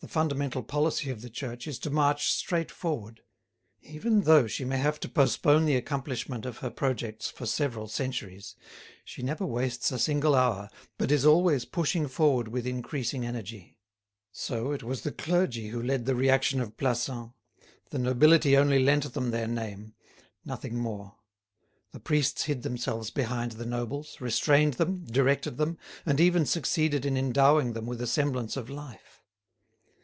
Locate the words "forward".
2.70-3.22, 12.06-12.48